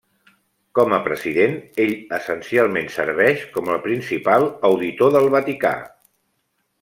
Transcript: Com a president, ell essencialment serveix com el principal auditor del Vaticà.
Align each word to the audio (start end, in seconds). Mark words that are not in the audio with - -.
Com 0.77 0.93
a 0.95 0.99
president, 1.07 1.51
ell 1.83 1.91
essencialment 2.17 2.89
serveix 2.95 3.43
com 3.57 3.69
el 3.77 3.81
principal 3.87 4.47
auditor 4.73 5.13
del 5.17 5.29
Vaticà. 5.41 5.75